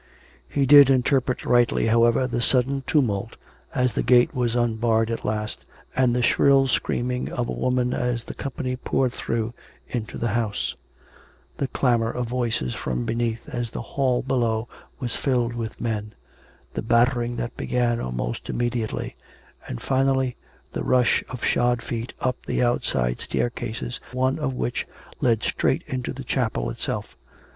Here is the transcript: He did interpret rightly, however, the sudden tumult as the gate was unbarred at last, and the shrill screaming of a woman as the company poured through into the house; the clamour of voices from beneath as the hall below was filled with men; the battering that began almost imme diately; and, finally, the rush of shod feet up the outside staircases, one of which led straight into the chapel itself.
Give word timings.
He 0.49 0.65
did 0.65 0.89
interpret 0.89 1.45
rightly, 1.45 1.85
however, 1.85 2.25
the 2.25 2.41
sudden 2.41 2.81
tumult 2.87 3.35
as 3.75 3.93
the 3.93 4.01
gate 4.01 4.33
was 4.33 4.55
unbarred 4.55 5.11
at 5.11 5.23
last, 5.23 5.63
and 5.95 6.15
the 6.15 6.23
shrill 6.23 6.67
screaming 6.67 7.31
of 7.31 7.47
a 7.47 7.51
woman 7.51 7.93
as 7.93 8.23
the 8.23 8.33
company 8.33 8.75
poured 8.75 9.13
through 9.13 9.53
into 9.87 10.17
the 10.17 10.29
house; 10.29 10.75
the 11.57 11.67
clamour 11.67 12.09
of 12.09 12.27
voices 12.27 12.73
from 12.73 13.05
beneath 13.05 13.47
as 13.47 13.69
the 13.69 13.81
hall 13.93 14.23
below 14.23 14.67
was 14.99 15.15
filled 15.15 15.53
with 15.53 15.79
men; 15.79 16.15
the 16.73 16.81
battering 16.81 17.35
that 17.35 17.55
began 17.55 17.99
almost 18.01 18.45
imme 18.45 18.71
diately; 18.71 19.13
and, 19.67 19.83
finally, 19.83 20.35
the 20.73 20.81
rush 20.81 21.23
of 21.29 21.45
shod 21.45 21.79
feet 21.83 22.15
up 22.19 22.43
the 22.47 22.63
outside 22.63 23.21
staircases, 23.21 23.99
one 24.13 24.39
of 24.39 24.55
which 24.55 24.87
led 25.19 25.43
straight 25.43 25.83
into 25.85 26.11
the 26.11 26.23
chapel 26.23 26.71
itself. 26.71 27.15